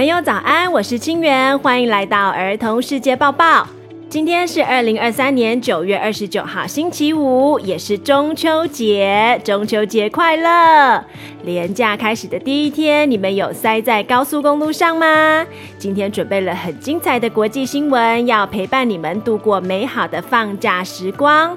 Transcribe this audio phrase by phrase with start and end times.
[0.00, 3.68] 朋友早安，我是清源，欢迎来到儿童世界报报。
[4.08, 11.04] 今天是二零二三年九月二十九号，星期五，也是中秋节，中秋节快乐！
[11.42, 15.46] 连假开始的第一天，你们有塞在高速公路上吗？
[15.76, 21.54] 今天准备了很精彩的国际新闻，要陪伴你们度过美好的放假时光。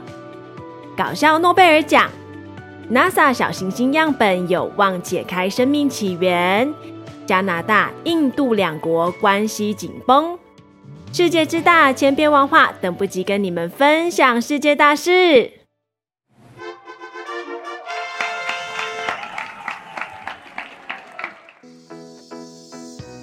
[0.97, 2.09] 搞笑诺贝尔奖
[2.91, 6.73] ，NASA 小行星样本有望解开生命起源。
[7.25, 10.37] 加拿大、印度两国关系紧绷，
[11.11, 15.51] 世界之大，千变万化，等不及跟你们分享世界大事。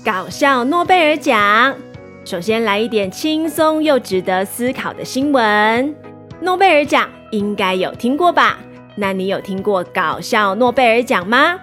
[0.03, 1.77] 搞笑诺贝尔奖，
[2.25, 5.95] 首先来一点轻松又值得思考的新闻。
[6.41, 8.59] 诺贝尔奖应该有听过吧？
[8.97, 11.59] 那你有听过搞笑诺贝尔奖吗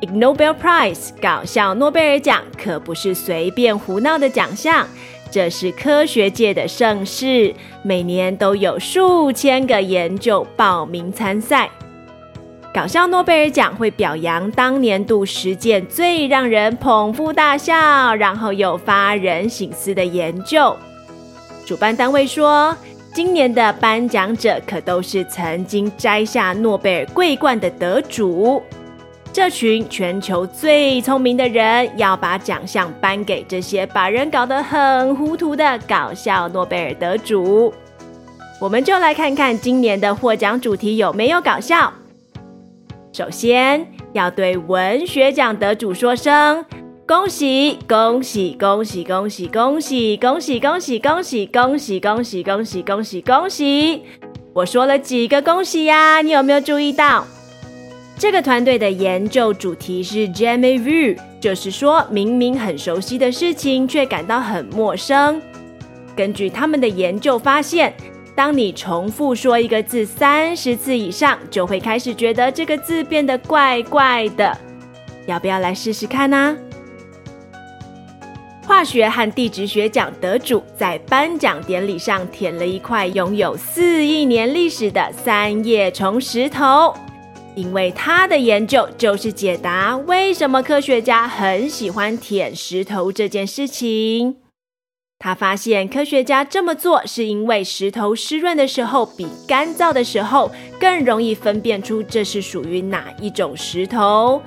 [0.00, 4.86] ？Ig Nobel Prize 搞笑诺贝尔奖可不是随便胡闹的奖项，
[5.30, 11.68] 这是科学界的盛事，每年都有数千个研究报名参赛。
[12.72, 20.76] 搞笑诺贝尔奖会表扬当年度实践最让人捧腹大笑，然后又发人省思的研究。
[21.66, 22.76] 主办单位说，
[23.12, 28.62] 今年的颁奖者可都是曾经摘下诺贝尔桂冠的得主。
[29.32, 37.72] 这群全球最聪明的人要把奖项颁给这些把人搞得很糊涂的搞笑诺贝尔得主。
[38.60, 41.92] 我们就来看看今年的获奖主题有没有搞笑。
[43.12, 46.64] 首先要对文学奖得主说声
[47.06, 54.02] 恭喜恭喜恭喜恭喜恭喜恭喜恭喜恭喜恭喜恭喜恭喜恭喜恭喜！
[54.52, 56.20] 我说了几个恭喜呀？
[56.20, 57.24] 你有没有注意到？
[58.20, 65.40] 这个团队的研究主题是 Jamais vu，就是说明明很熟悉的事情，却感到很陌生。
[66.14, 67.94] 根据他们的研究发现，
[68.34, 74.54] 当你重复说一个字三十次以上，就会开始觉得这个字变得怪怪的。
[75.24, 76.54] 要不要来试试看呢？
[78.66, 86.94] 化学和地质学奖得主在颁奖典礼上舔了一块拥有四亿年历史的三叶虫石头。
[87.60, 94.36] 因为他的研究就是解答为什么科学家很喜欢舔石头这件事情。
[95.18, 100.50] 他发现科学家这么做是因为石头湿润的时候比干燥的时候
[100.80, 104.40] 更容易分辨出这是属于哪一种石头。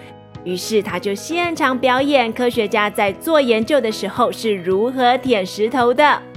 [0.44, 6.33] 于是他就现场表演科学家在做研究的时候是如何舔石头的。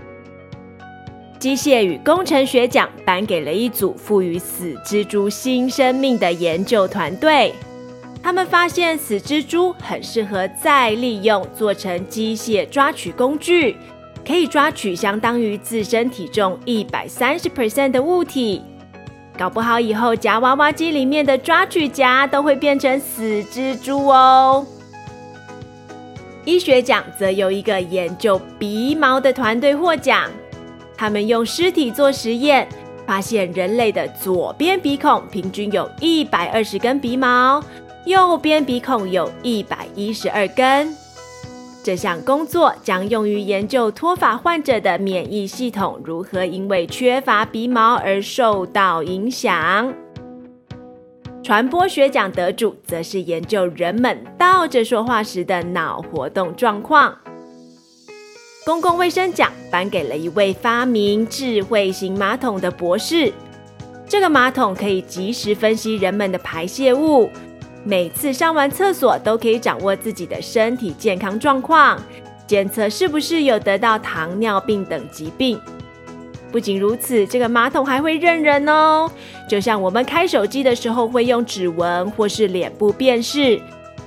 [1.46, 7.54] 机械与工程学奖颁给了一组赋予死蜘蛛新生命的研究团队。
[8.20, 13.76] 他们发现死蜘蛛很适合再利用，做成机械抓取工具，
[14.26, 18.60] 可以抓取相当于自身体重一百三十 percent 的物体。
[19.38, 24.66] 搞不好以后夹娃娃机里面的抓取夹都会变成死蜘蛛哦。
[26.44, 30.28] 医学奖则由一个研究鼻毛的团队获奖。
[30.96, 32.66] 他们用尸体做实验，
[33.06, 37.62] 发现人类的左边鼻孔平均有一百二十根鼻毛，
[38.04, 40.94] 右边鼻孔有一百一十二根。
[41.84, 49.94] 这项工作将用于研究脱发患者的免疫系统如何因为缺乏鼻毛而受到影响。
[51.44, 57.16] 传播学奖得主则是研究人们倒着说话时的脑活动状况。
[58.66, 63.32] 公共卫生奖颁给了一位发明智慧型马桶的博士。
[64.08, 67.30] 这个马桶可以及时分析人们的排泄物，
[67.84, 71.96] 每次上完厕所都可以掌握自己的身体健康状况，
[72.44, 75.60] 检测是不是有得到糖尿病等疾病。
[76.50, 79.08] 不仅如此，这个马桶还会认人哦，
[79.48, 83.60] 就像我们开手机的时候会用指纹或是脸部辨识，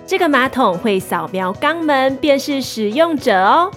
[0.05, 3.71] 这个马桶会扫描肛门辨识使用者哦。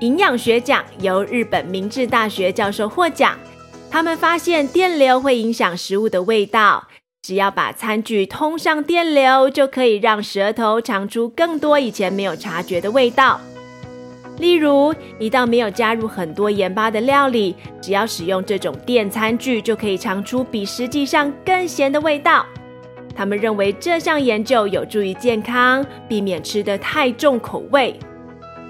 [0.00, 3.36] 营养学奖由日本明治大学教授获奖，
[3.90, 6.86] 他们发现电流会影响食物的味道，
[7.20, 13.40] 只要把餐具通上电流，就可以让舌头尝出更多以前没有察觉的味道。
[14.38, 22.46] 例如，一道没有加入很多盐巴的料理，只要使用这种电餐具，就可以尝出比实际上更咸的味道。
[23.16, 27.98] 他们认为这项研究有助于健康，避免吃得太重口味。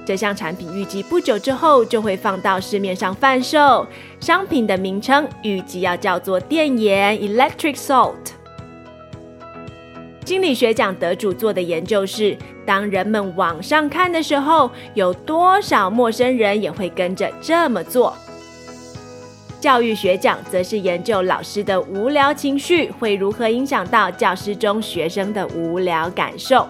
[0.08, 3.86] 这项产品预计不久之后就会放到市面上贩售，
[4.20, 8.14] 商品的名称预计要叫做电盐 （Electric Salt）。
[10.24, 12.34] 心理学奖得主做的研究是，
[12.64, 18.16] 当人们往上看的时候，有多少陌生人也会跟着这么做。
[19.60, 26.66] 教育学奖则是研究老师的无聊情绪会如何影响到教室中学生的无聊感受。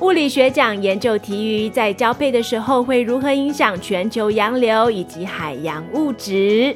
[0.00, 6.74] 物理学奖研究鯷鱼在交配的时候会如何影响全球洋流以及海洋物质。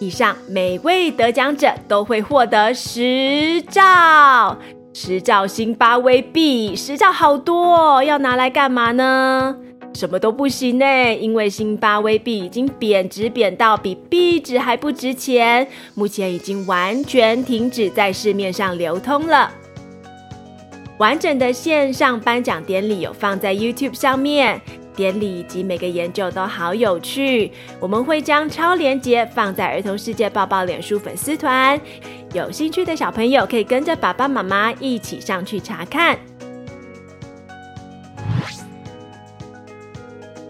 [0.00, 4.58] 以上每位得奖者都会获得十兆
[4.92, 9.56] 十兆辛巴威币，十兆好多，要拿来干嘛呢？
[9.94, 19.50] 什么都不行呢，因为辛巴威币已经贬值贬到比币值还不值钱，目前已经完全停止在市面上流通了。
[20.98, 24.58] 完整的线上颁奖典礼有放在 YouTube 上面，
[24.94, 27.52] 典礼以及每个研究都好有趣。
[27.78, 31.78] 我们会将超链接放在儿童世界抱抱脸书粉丝团，
[32.32, 36.18] 有兴趣的小朋友可以跟着爸爸妈妈一起上去查看。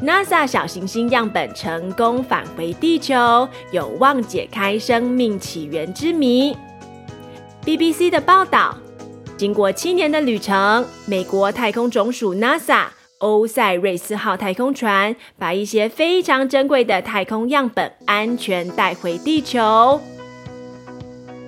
[0.00, 6.56] NASA 小行星样本成功返回地球，有望解开生命起源之谜。
[7.64, 8.76] BBC 的报道，
[9.36, 12.86] 经过七年的旅程，美国太空总署 NASA
[13.18, 20.00] 欧塞瑞斯号太空船把一些非常珍贵的太空样本安全带回地球。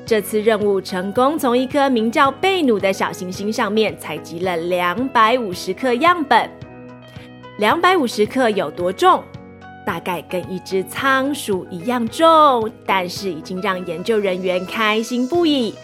[0.05, 6.49] 这次任务成功从一颗名叫贝努的小行星上面采集了两百五十克样本。
[7.56, 9.25] 两百五十克有多重？
[9.87, 15.75] 大概跟一只仓鼠一样重，但是已经让研究人员开心不已。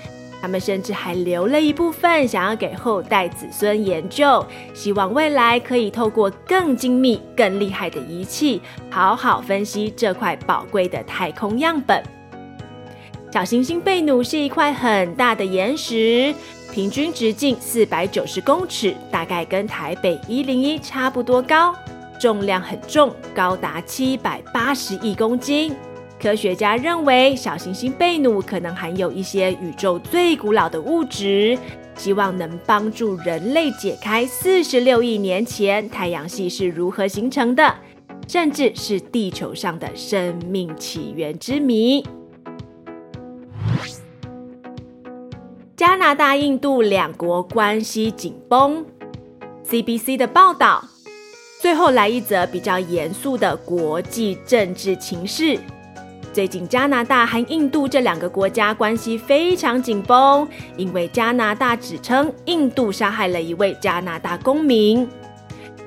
[0.45, 4.45] 他们甚至还留了一部分，想要给后代子孙研究，
[4.75, 8.61] 希望未来可以透过更精密、更厉害的仪器，
[8.91, 12.05] 好好分析这块宝贵的太空样本。
[13.33, 16.35] 小行星贝努是一块很大的岩石。
[16.71, 21.75] 平均直径四百九十公尺，大概跟台北一零一差不多高，
[22.21, 25.75] 重量很重，高达七百八十亿公斤。
[26.21, 31.59] 科学家认为，小行星贝努可能含有一些宇宙最古老的物质，
[31.97, 37.75] 希望能帮助人类解开四十六亿年前太阳系是如何形成的，
[38.27, 42.07] 甚至是地球上的生命起源之谜。
[45.77, 48.87] 加拿大、印度两国关系紧绷。
[49.69, 50.85] CBC 的报道，
[51.61, 55.59] 最后来一则比较严肃的国际政治情势。
[56.35, 65.09] 最近，加拿大和印度这两个国家关系非常紧绷，因为加拿大指称印度杀害了一位加拿大公民。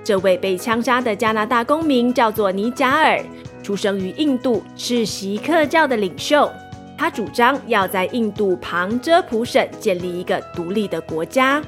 [0.06, 3.22] 这位被枪杀的加拿大公民叫做尼贾尔，
[3.62, 6.50] 出生于印度，是锡克教的领袖。
[6.98, 11.62] 他主张要在印度旁遮普省建立一个独立的国家，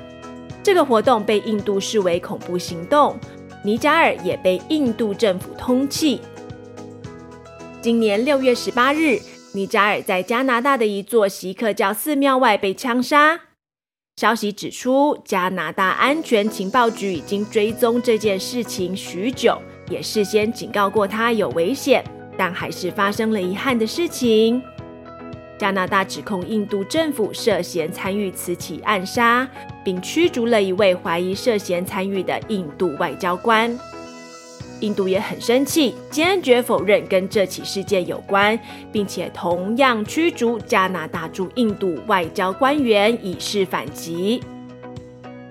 [0.64, 3.20] 这个活动被印度视为恐怖行动，
[3.62, 6.20] 尼贾尔也被印度政府通缉。
[7.82, 9.22] 今年六月十八日，
[9.54, 13.40] 尼扎尔在加拿大的一座锡克教寺庙外被枪杀。
[14.18, 19.58] 消息指出，加拿大安全情报局已经追踪这件事情许久，
[19.90, 22.04] 也事先警告过他有危险，
[22.38, 24.62] 但还是发生了遗憾的事情。
[25.58, 29.48] 加拿大指控印度政府涉嫌参与此起暗杀，
[29.86, 33.80] 并驱逐了一位怀疑涉嫌参与的印度外交官。
[34.82, 38.60] 印度也很生气，坚决否认跟这起事件有关，
[38.92, 44.42] 并且同样驱逐加拿大驻印度外交官员，以示反击。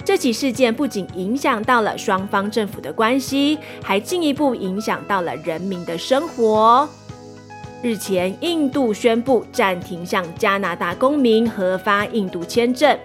[0.05, 6.89] 这起事件不仅影响到了双方政府的关系，还进一步影响到了人民的生活。
[7.83, 12.99] 日前，印度宣布暂停向加拿大公民核发印度签证，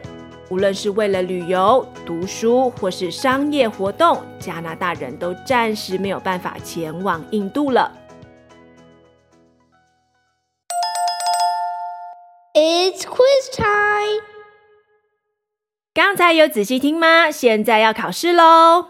[0.49, 7.91] 无论是为了旅游、读书或是商业活动，加拿大人都暂时没有办法前往印度了。
[12.53, 14.21] It's quiz time！
[15.93, 17.31] 刚才有仔细听吗？
[17.31, 18.87] 现在要考试喽！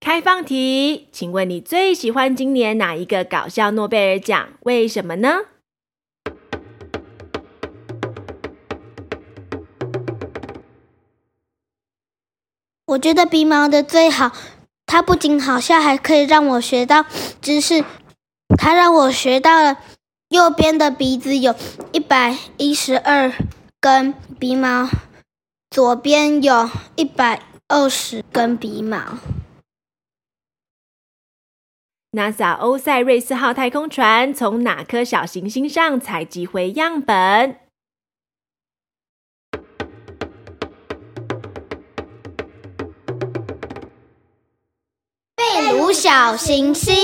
[0.00, 4.50] 开放题，请问你最喜欢今年哪一个搞笑诺贝尔奖？
[4.60, 5.40] 为什么呢？
[12.88, 14.32] 我觉得鼻毛的最好，
[14.86, 17.04] 它不仅好笑，还可以让我学到
[17.42, 17.84] 知识。
[18.56, 19.76] 它让我学到了
[20.30, 21.54] 右边的鼻子有
[21.92, 23.30] 一百一十二
[23.78, 24.88] 根鼻毛，
[25.70, 29.18] 左边有一百二十根鼻毛。
[32.12, 37.67] NASA 欧塞瑞斯号太空船从哪颗小行星上采集回样本？
[45.92, 46.94] 小行星。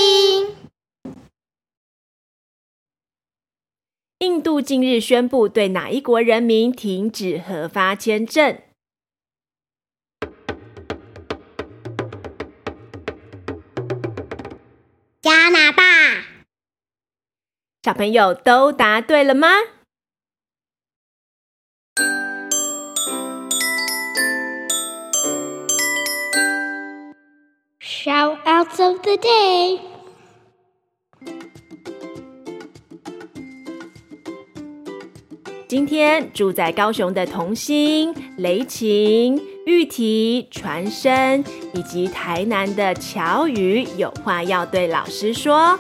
[4.19, 8.59] 印度近日宣布对哪一国人民停止核发签证？
[15.21, 16.25] 加拿大。
[17.83, 19.49] 小朋友都答对了吗
[28.75, 29.81] ？Shoutouts of the day。
[35.69, 45.79] 今天住在高雄的童心、雷晴、玉提、传声，以及台南的乔宇，有话要对老师说。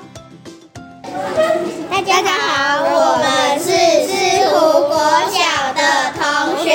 [1.90, 3.70] 大家好，我们是
[4.06, 4.98] 四湖国
[5.30, 5.80] 小的
[6.18, 6.72] 同学，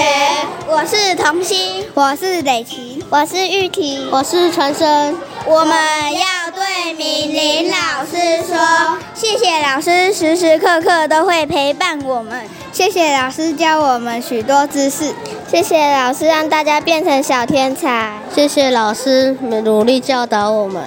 [0.81, 5.13] 我是童心，我是磊琪，我是玉婷，我是陈生。
[5.45, 5.75] 我们
[6.13, 6.21] 要
[6.55, 8.15] 对敏玲老师
[8.47, 15.13] 说，谢谢老师时时刻刻都会陪伴我们，谢谢老师教我们许多知识，
[15.51, 20.81] 谢谢老师让大家变成小天才，谢谢老师努力教导我们。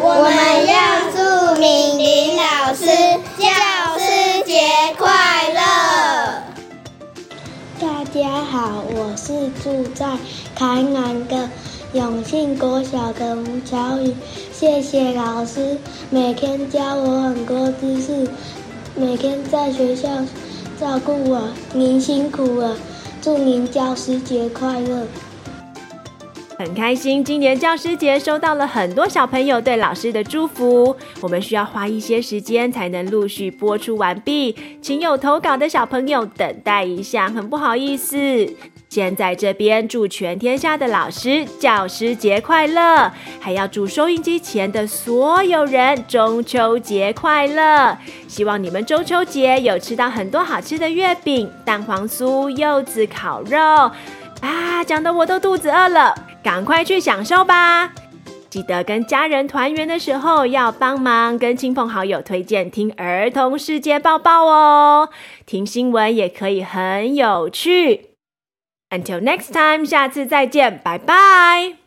[0.00, 0.74] 我们要
[1.14, 2.86] 祝敏玲老师
[3.36, 4.62] 教师节
[4.96, 5.12] 快
[5.52, 6.43] 乐！
[8.14, 10.16] 家好，我是住在
[10.54, 11.50] 台南的
[11.94, 14.14] 永信国小的吴乔宇，
[14.52, 15.76] 谢谢老师
[16.10, 18.28] 每天教我很多知识，
[18.94, 20.08] 每天在学校
[20.78, 21.42] 照顾我，
[21.72, 22.76] 您辛苦了，
[23.20, 25.08] 祝您教师节快乐！
[26.56, 30.94] 很开心，今年教师节收到了很多小朋友对老师的祝福。
[31.20, 38.48] 我们需要花一些时间才能陆续播出完毕，请有投稿的小朋友等待一下，很不好意思。
[38.88, 47.98] 先在这边祝全天下的老师教师节快乐，还要祝收音机前的所有人中秋节快乐。
[48.28, 53.58] 希望你们中秋节有吃到很多好吃的月饼、蛋黄酥、柚子烤肉
[54.40, 54.84] 啊！
[54.86, 56.14] 讲得我都肚子饿了。
[56.44, 57.92] 赶快去享受吧！
[58.50, 65.08] 记得跟家人团圆的时候，要帮忙跟亲朋好友推荐听儿童世界报报哦。
[65.46, 68.10] 听新闻也可以很有趣。
[68.90, 71.83] Until next time，下次再见，拜拜。